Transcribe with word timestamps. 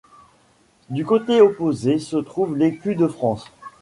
Du 0.89 1.05
côté 1.05 1.41
opposé 1.41 1.99
se 1.99 2.17
trouve 2.17 2.57
l’écu 2.57 2.95
de 2.95 3.05
France. 3.07 3.45